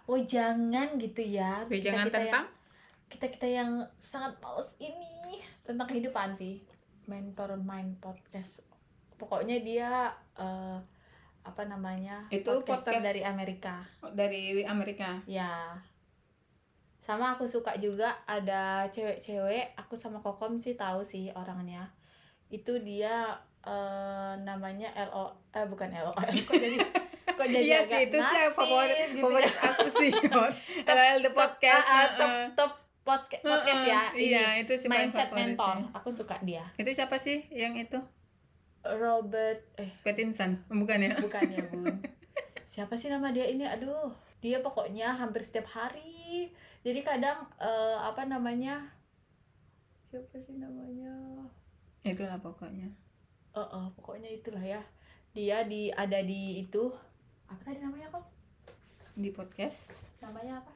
[0.03, 2.47] oh jangan gitu ya Jangan tentang
[3.07, 6.63] kita kita yang sangat males ini tentang kehidupan sih
[7.03, 8.63] mentor mind podcast
[9.15, 9.91] pokoknya dia
[10.35, 10.79] eh,
[11.43, 13.75] apa namanya Itu podcaster podcast- dari Amerika
[14.11, 15.19] dari Amerika.
[15.25, 15.75] ya
[17.07, 21.87] sama aku suka juga ada cewek-cewek aku sama kokom sih tahu sih orangnya
[22.51, 23.31] itu dia
[23.63, 26.77] eh, namanya lo eh bukan lo kok jadi
[27.31, 29.23] kok jadi Iya agak sih itu sih favorit gitu ya.
[29.23, 30.11] favorit aku sih.
[30.89, 31.85] LL the podcast.
[31.87, 32.71] Ah, ah, top top
[33.05, 34.27] podcast, podcast ya Heeh, ini.
[34.35, 35.55] Iya, itu sih mindset sih.
[35.95, 37.95] aku suka dia Itu siapa sih yang itu?
[38.83, 41.11] Robert eh Pattinson, bukan ya?
[41.19, 41.95] bukan ya bun
[42.67, 46.16] siapa sih nama dia ini aduh dia pokoknya hampir setiap hari
[46.81, 48.81] jadi kadang eh, apa namanya
[50.05, 51.11] siapa sih namanya
[52.01, 52.87] Itulah pokoknya.
[53.51, 54.79] eh eh, pokoknya itulah ya
[55.31, 56.87] dia di ada di itu
[57.45, 58.25] apa tadi namanya kok
[59.13, 59.91] Di podcast.
[60.17, 60.73] namanya apa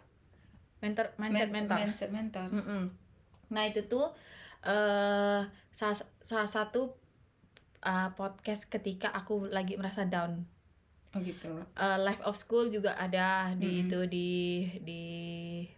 [0.79, 2.47] mentor mindset Men- mentor Mindset mentor.
[2.51, 2.83] Mm-mm.
[3.49, 4.09] Nah itu tuh
[4.61, 6.93] eh salah, salah satu
[7.81, 10.45] uh, podcast ketika aku lagi merasa down.
[11.12, 11.52] Oh gitu.
[11.76, 13.84] Eh, Life of School juga ada di Mm-mm.
[13.84, 14.32] itu di
[14.80, 15.04] di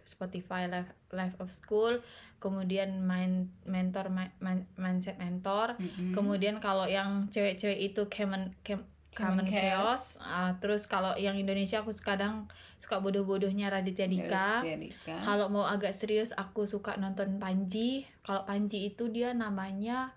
[0.06, 1.98] Spotify Life Life of School.
[2.38, 5.74] Kemudian main mentor Ma- Man- mindset mentor.
[5.80, 6.14] Mm-mm.
[6.14, 10.18] Kemudian kalau yang cewek-cewek itu Common Cam- Common Common Chaos.
[10.22, 12.46] Ah, terus kalau yang Indonesia aku kadang
[12.78, 14.62] suka bodoh-bodohnya Raditya Dika.
[14.62, 15.18] Dika.
[15.22, 18.06] Kalau mau agak serius aku suka nonton Panji.
[18.22, 20.14] Kalau Panji itu dia namanya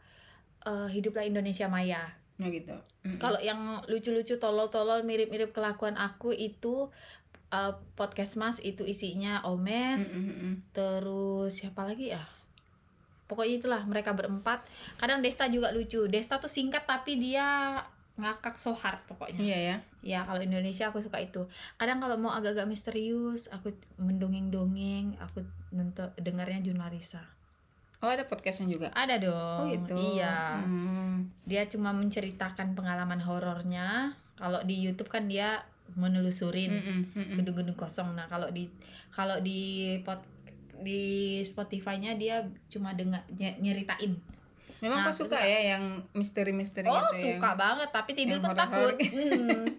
[0.65, 2.05] eh, Hiduplah Indonesia Maya.
[2.37, 2.75] Oh gitu.
[3.01, 3.17] Mm-mm.
[3.17, 6.93] Kalau yang lucu-lucu tolol-tolol mirip-mirip kelakuan aku itu
[7.49, 10.61] eh, podcast Mas itu isinya Omes, Mm-mm-mm.
[10.69, 12.21] terus siapa lagi ya?
[13.27, 14.63] Pokoknya itulah mereka berempat.
[15.01, 16.07] Kadang Desta juga lucu.
[16.07, 17.81] Desta tuh singkat tapi dia
[18.17, 19.41] ngakak so hard pokoknya.
[19.41, 19.75] Iya ya.
[20.01, 21.45] Ya kalau Indonesia aku suka itu.
[21.75, 25.43] Kadang kalau mau agak-agak misterius, aku mendongeng-dongeng, aku
[25.75, 27.36] nonton dengarnya Jurnalisa.
[27.97, 28.87] Oh ada podcastnya juga.
[28.93, 29.57] Ada dong.
[29.57, 29.97] Oh gitu.
[30.17, 30.61] Iya.
[30.61, 31.33] Hmm.
[31.43, 34.13] Dia cuma menceritakan pengalaman horornya.
[34.37, 35.65] Kalau di YouTube kan dia
[35.97, 36.77] menelusurin
[37.15, 38.13] gedung-gedung kosong.
[38.13, 38.69] Nah, kalau di
[39.09, 40.21] kalau di pot
[40.77, 44.13] di Spotify-nya dia cuma dengar nye- nyeritain.
[44.77, 48.45] Memang Nah, kau aku suka ya yang misteri-misteri Oh, gitu suka banget, tapi tidur yang
[48.45, 48.93] pun takut.
[48.93, 49.65] Hmm.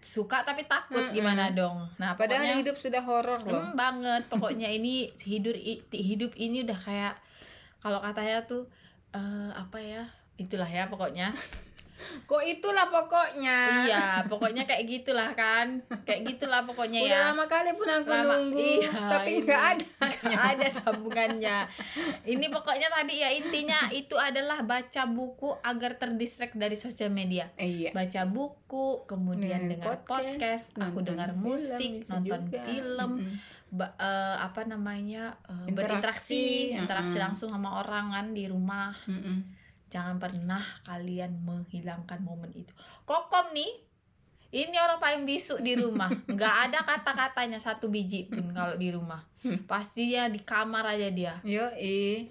[0.00, 1.84] Suka tapi takut gimana dong.
[2.00, 3.52] Nah, Padahal pokoknya hidup sudah horor loh.
[3.52, 5.52] Hmm, banget pokoknya ini hidup
[5.92, 7.14] hidup ini udah kayak
[7.80, 8.68] kalau katanya tuh
[9.10, 10.04] eh, apa ya
[10.36, 11.32] itulah ya pokoknya
[12.00, 13.84] Kok itulah pokoknya.
[13.84, 18.24] iya pokoknya kayak gitulah kan kayak gitulah pokoknya Udah ya lama kali pun aku Lama-
[18.40, 19.84] nunggu, iya, tapi nggak ada.
[20.24, 21.56] Nggak ada sambungannya
[22.24, 27.92] ini pokoknya tadi ya intinya itu adalah baca buku agar terdistract dari sosial media iya.
[27.92, 32.64] baca buku kemudian dengar podcast, aku nonton dengar musik nonton juga.
[32.64, 33.36] film Mm-mm.
[33.70, 37.24] Ba- eh, apa namanya eh, Interaksi, berinteraksi interaksi mm-mm.
[37.24, 39.46] langsung sama orang kan di rumah Mm-mm.
[39.86, 43.70] jangan pernah kalian menghilangkan momen itu kokom nih
[44.50, 49.22] ini orang paling bisu di rumah nggak ada kata-katanya satu biji pun kalau di rumah
[49.40, 49.56] Hmm.
[49.64, 52.28] pasti ya di kamar aja dia Yoi.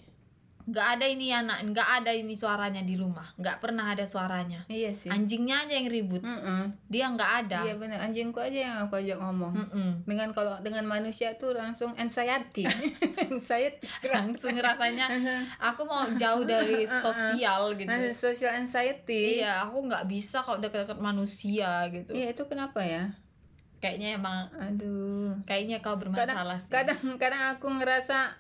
[0.69, 4.93] Nggak ada ini anak nggak ada ini suaranya di rumah nggak pernah ada suaranya Iya
[4.93, 5.10] sih.
[5.10, 6.69] anjingnya aja yang ribut Mm-mm.
[6.86, 9.53] dia nggak ada Iya benar anjingku aja yang aku ajak ngomong.
[9.55, 9.89] Mm-mm.
[10.05, 12.69] Dengan kalau dengan manusia tuh langsung anxiety.
[13.25, 13.82] anxiety.
[14.05, 15.10] langsung rasanya
[15.58, 19.41] aku mau jauh dari sosial gitu social anxiety.
[19.41, 23.10] iya aku nggak bisa kalau deket-deket manusia gitu Iya itu kenapa ya?
[23.79, 25.39] kayaknya emang Aduh.
[25.47, 28.36] kayaknya kau bermasalah sih Kadang kadang aku ngerasa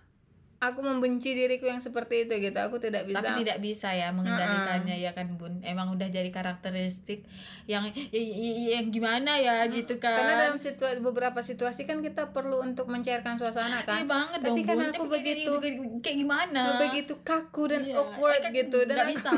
[0.59, 2.59] aku membenci diriku yang seperti itu gitu.
[2.59, 3.17] Aku tidak bisa.
[3.17, 7.23] tapi tidak bisa ya mengendalikannya ya kan bun emang udah jadi karakteristik
[7.65, 12.29] yang ya- ya- yang gimana ya gitu kan Karena dalam situasi beberapa situasi kan kita
[12.29, 14.03] perlu untuk mencairkan suasana Iya kan.
[14.05, 17.81] banget Tapi dong kan bun aku Tapi kayak- begitu- kayak- kayak gimana begitu kaku dan
[17.81, 17.95] Iya.
[17.95, 19.31] awkward Eh, kan gitu dan nggak aku- bisa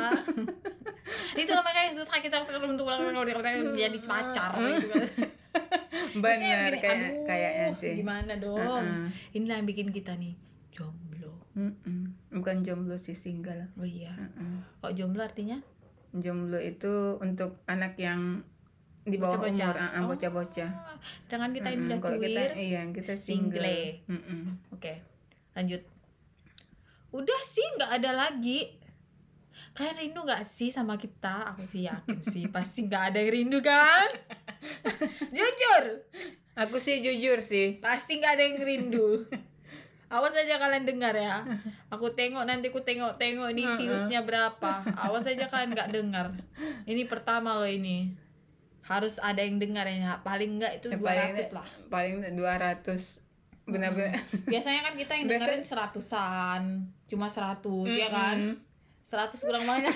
[1.42, 2.58] itu lah makanya susah kita untuk
[3.78, 5.06] jadi pacar gitu kan
[6.14, 7.94] benar kayak kayaknya sih.
[7.96, 9.06] gimana dong Heeh.
[9.34, 10.34] inilah yang bikin kita nih
[10.72, 11.11] jomblo.
[12.42, 13.70] Bukan jomblo sih single.
[13.74, 14.58] oh iya Heeh.
[14.78, 15.62] kok jomblo artinya
[16.12, 18.44] Jomblo itu untuk anak yang
[19.02, 19.64] di bawah Bocah-bocah.
[19.64, 20.08] umur, ah, ah, Oh.
[20.10, 20.70] bocah-bocah.
[21.26, 21.88] dengan kita ini Mm-mm.
[21.88, 23.64] udah Kalau kita iya kita single.
[23.64, 24.12] single.
[24.12, 24.42] Mm-mm.
[24.72, 24.94] Oke,
[25.54, 25.82] lanjut.
[27.12, 28.76] Udah sih, nggak ada lagi.
[29.72, 31.50] Kalian rindu nggak sih sama kita?
[31.50, 34.08] Aku sih yakin sih, pasti nggak ada yang rindu kan?
[35.32, 35.84] Jujur,
[36.54, 37.80] Aku sih jujur sih.
[37.80, 39.24] pasti nggak ada yang rindu.
[40.12, 41.40] Awas aja kalian dengar ya.
[41.96, 43.78] Aku tengok nanti aku tengok-tengok ini Mm-mm.
[43.80, 44.84] viewsnya berapa.
[45.00, 46.36] Awas aja kalian nggak dengar.
[46.84, 48.12] Ini pertama loh ini.
[48.82, 53.24] harus ada yang dengar ya paling enggak itu Ya, 200 paling lah paling 200
[53.64, 56.62] benar-benar biasanya kan kita yang dengerin seratusan
[57.06, 58.58] cuma 100 ya kan.
[59.06, 59.96] 100 kurang banyak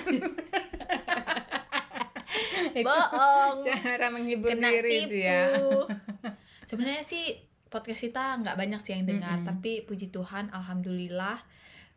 [2.78, 5.88] bohong cara menghibur kena diri sih ya tipu
[6.64, 7.26] sebenarnya sih
[7.76, 9.46] podcast kita nggak banyak sih yang dengar Mm-mm.
[9.46, 11.36] tapi puji Tuhan alhamdulillah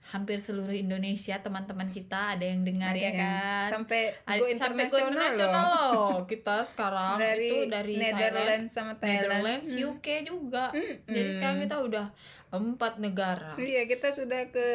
[0.02, 4.46] hampir seluruh Indonesia teman-teman kita ada yang dengar Ada ya yang kan sampai Ada- go
[4.50, 9.68] sampai go internasional loh loh kita sekarang dari, itu dari Thailand Netherlands sama Thailand Netherlands,
[9.70, 9.84] Hmm.
[9.90, 10.66] UK juga.
[10.72, 11.04] Mm-mm.
[11.06, 12.06] Jadi sekarang kita udah
[12.50, 13.52] empat negara.
[13.58, 14.68] iya kita sudah ke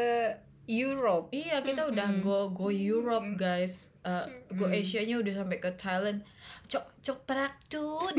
[0.67, 2.21] Europe Iya, kita udah Mm-mm.
[2.21, 3.93] go go Europe, guys.
[4.05, 4.77] Uh, go Mm-mm.
[4.85, 6.21] Asia-nya udah sampai ke Thailand.
[6.69, 8.15] Cok cok praktun.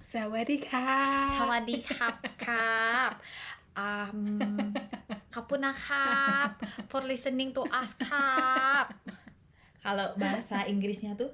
[0.00, 0.80] Sawadika
[1.36, 3.20] Sawadee kap kap.
[3.76, 4.72] Um,
[5.28, 6.56] kapuna kap
[6.88, 8.96] for listening to us kap.
[9.84, 11.32] Kalau bahasa Inggrisnya tuh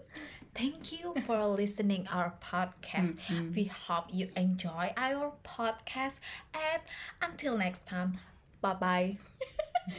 [0.57, 3.21] Thank you for listening our podcast.
[3.21, 3.53] Mm-mm.
[3.53, 6.17] We hope you enjoy our podcast
[6.57, 6.81] and
[7.21, 8.17] until next time.
[8.65, 9.53] Bye bye.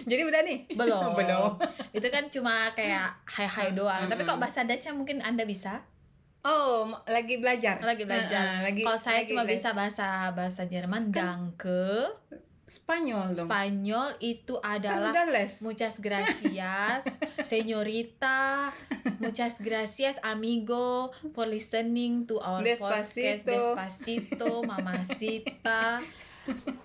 [0.04, 1.13] Jadi udah nih Belum.
[1.19, 1.52] belum
[1.91, 4.08] Itu kan cuma kayak hai-hai doang.
[4.08, 4.30] Tapi Mm-mm.
[4.30, 5.84] kok bahasa Dutch mungkin Anda bisa?
[6.43, 8.63] oh lagi belajar Lagi belajar.
[8.63, 9.60] Uh-uh, lagi Kalau saya lagi cuma les.
[9.60, 12.08] bisa bahasa bahasa Jerman, danke.
[12.63, 17.04] Spanyol dong Spanyol itu kan adalah les Muchas gracias,
[17.52, 18.71] señorita.
[19.19, 23.15] Muchas gracias, amigo, for listening to our podcast.
[23.15, 23.52] Despacito.
[23.52, 26.00] Despacito, mamacita.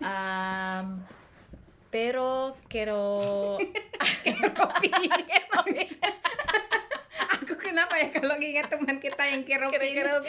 [0.03, 1.07] Um,
[1.93, 3.61] pero quiero
[4.57, 4.89] kopi
[7.37, 10.25] aku kenapa ya kalau ingat teman kita yang keropi kira-kira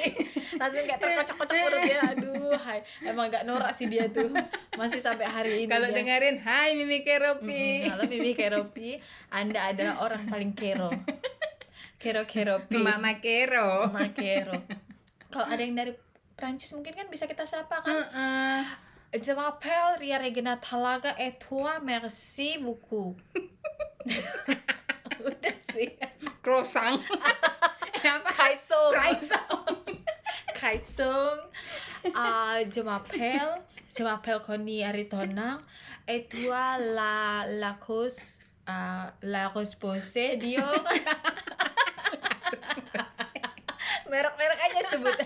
[0.60, 1.99] langsung kayak terkocok-kocok perutnya.
[2.12, 2.84] Aduh hai.
[3.08, 4.28] Emang gak norak sih dia tuh.
[4.76, 6.04] Masih sampai hari ini kalau dia.
[6.04, 8.89] dengerin Hai Mimi Keropi Mm-mm, kalau Mimi Keropi
[9.32, 10.91] anda adalah orang paling kero
[12.02, 14.60] kero keropi Mama Kero Mama kero
[15.32, 15.95] kalau ada yang dari
[16.34, 17.89] Prancis mungkin kan bisa kita sapa kan?
[17.89, 18.62] Heeh.
[19.13, 23.15] Je m'appelle Ria Regina Talaga et toi merci beaucoup.
[25.23, 25.93] Udah sih.
[26.41, 26.99] Croissant.
[28.04, 28.36] Eh, apa?
[28.36, 29.63] Kaisung Croissant
[30.60, 31.39] Kaisung
[32.12, 33.63] uh, Je m'appelle
[33.95, 35.63] Je m'appelle Connie Aritonang
[36.06, 40.67] et toi la la cause uh, la rose posée Dio
[44.12, 45.19] merek-merek aja sebut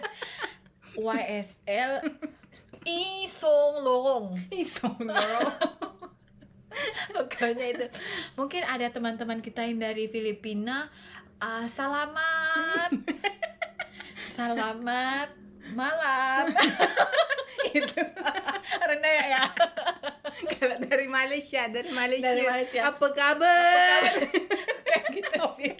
[0.95, 1.91] YSL
[2.87, 5.51] Isong Lorong Isonoro
[7.15, 7.85] pokoknya itu.
[8.37, 10.89] Mungkin ada teman-teman kita yang dari Filipina
[11.41, 12.91] uh, selamat.
[14.37, 15.33] Selamat
[15.73, 16.45] malam.
[17.73, 17.99] Itu.
[18.85, 19.43] Rendah ya, ya.
[20.61, 22.81] kalau dari Malaysia dari Malaysia, Dari Malaysia.
[22.85, 24.01] apa kabar?
[24.85, 25.73] kayak gitu sih.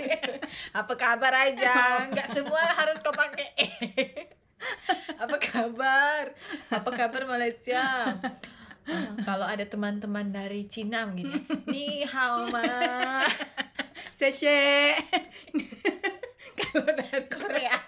[0.74, 2.10] Apa kabar aja?
[2.10, 3.54] Nggak semua harus kau pakai.
[3.54, 4.17] apa
[5.58, 6.24] kabar?
[6.70, 8.14] Apa kabar Malaysia?
[8.88, 12.64] Ah, kalau ada teman-teman dari Cina begini ni hao ma.
[14.18, 14.98] Seshe
[16.58, 17.78] kalau dari Korea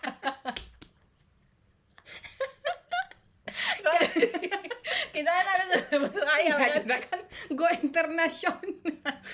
[5.19, 5.83] kita kan harus
[6.15, 7.19] berayal Ya, kan kita kan
[7.51, 8.71] go internasional.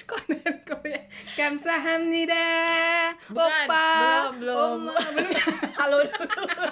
[0.26, 1.02] Dari Korea
[1.38, 2.48] kamsahamnida
[3.30, 3.88] Bukan, opa.
[3.94, 4.58] belum, belum.
[4.82, 5.30] oma belum.
[5.80, 5.98] Halo.
[6.10, 6.66] Dulu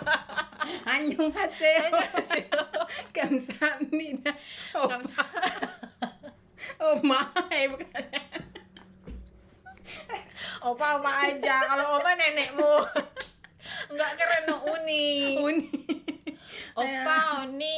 [0.90, 1.94] Annyeong haseo.
[3.14, 4.34] Kamsahamnida
[4.74, 5.24] opa.
[6.82, 7.22] oma
[7.54, 8.04] eh bukan.
[10.66, 11.56] Opa opa aja.
[11.70, 12.74] Kalau oma nenekmu.
[13.94, 15.38] Nggak keren no uni.
[15.38, 15.70] Uni.
[16.74, 17.78] Opa uni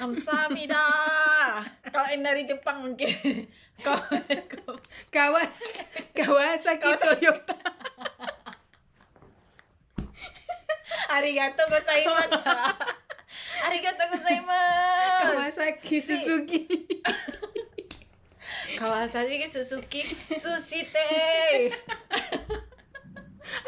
[0.00, 0.80] kamsahamnida
[1.92, 3.12] kalau yang dari Jepang mungkin.
[5.14, 5.84] Kawas
[6.16, 7.20] kawasaki Kawasaki.
[7.20, 7.56] Toyota.
[11.16, 12.40] Arigato gozaimasu.
[13.68, 15.20] Arigato gozaimasu.
[15.20, 15.96] Kawasaki.
[16.00, 16.60] Suzuki.
[18.80, 20.02] Kawasaki Suzuki.
[20.32, 21.08] Susite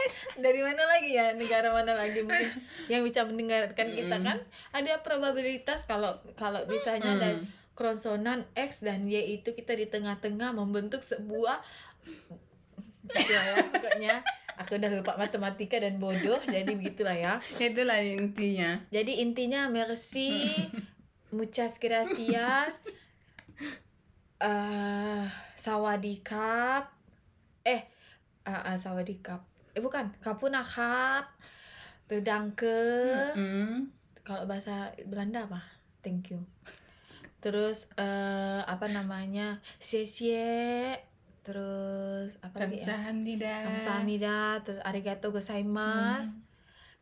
[0.44, 1.34] dari mana lagi ya?
[1.34, 2.50] Negara mana lagi mungkin
[2.92, 4.38] yang bisa mendengarkan kita kan?
[4.74, 7.20] Ada probabilitas kalau kalau misalnya Mm.
[7.20, 7.40] dari
[7.72, 11.60] konsonan X dan Y itu kita di tengah-tengah membentuk sebuah
[13.10, 14.22] ya pokoknya.
[14.60, 17.34] Aku udah lupa matematika dan bodoh jadi begitulah ya.
[17.56, 18.84] Itulah intinya.
[18.92, 20.52] Jadi intinya merci,
[21.36, 22.76] muchas gracias,
[24.38, 25.24] eh
[25.56, 26.92] sawadikap,
[27.64, 27.88] eh
[28.44, 29.40] uh, uh, sawadikap,
[29.72, 31.32] eh bukan, kapunakap,
[32.04, 32.84] tuh danke,
[33.32, 33.88] Mm.
[34.22, 35.60] kalau bahasa Belanda apa?
[36.00, 36.44] Thank you.
[37.40, 39.58] Terus eh apa namanya?
[39.78, 40.94] Xie
[41.42, 42.86] terus apa lagi ya?
[42.86, 46.38] Kamsahamnida Kamsahamnida, terus arigato gozaimasu.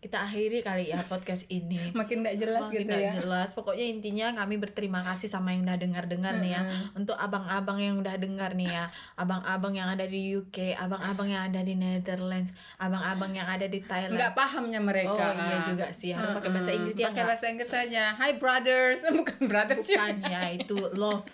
[0.00, 1.76] Kita akhiri kali ya podcast ini.
[2.00, 3.12] Makin nggak jelas Makin gitu nggak ya.
[3.20, 3.52] jelas.
[3.52, 6.62] Pokoknya intinya kami berterima kasih sama yang udah dengar dengar nih ya.
[6.96, 8.88] Untuk abang-abang yang udah dengar nih ya.
[9.20, 14.16] Abang-abang yang ada di UK abang-abang yang ada di Netherlands abang-abang yang ada di Thailand.
[14.16, 15.12] Nggak pahamnya mereka.
[15.12, 16.16] Oh iya juga sih.
[16.16, 19.04] Harus pakai bahasa Inggris ya pakai bahasa Inggris saja Hi brothers.
[19.20, 20.00] Bukan brothers ya.
[20.00, 21.28] Bukan ya itu love.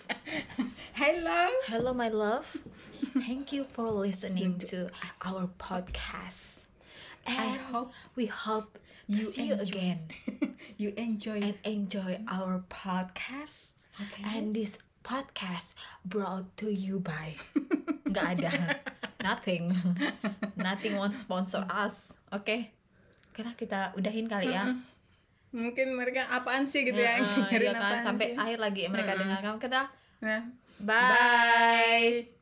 [0.99, 1.55] Hi love.
[1.71, 2.59] Hello my love.
[3.15, 4.91] Thank you for listening to
[5.23, 6.66] our podcast
[7.27, 9.67] I hope we hope you see you enjoy.
[9.67, 9.99] again.
[10.77, 11.41] You enjoy.
[11.41, 13.73] And enjoy our podcast.
[13.97, 14.21] Okay.
[14.29, 15.73] and this podcast
[16.05, 17.33] brought to you by
[18.09, 18.77] nggak ada.
[19.25, 19.73] Nothing.
[20.53, 22.13] Nothing wants sponsor us.
[22.29, 22.77] Oke
[23.37, 24.73] karena kita udahin kali ya.
[25.53, 27.21] Mungkin mereka apaan sih gitu ya?
[27.21, 28.01] Dengerin iya kan?
[28.01, 28.37] sampai sih?
[28.37, 29.21] akhir lagi mereka Heeh.
[29.21, 29.57] dengarkan.
[29.61, 29.81] Kita
[30.17, 30.41] Nah,
[30.81, 31.09] bye.
[31.13, 32.33] bye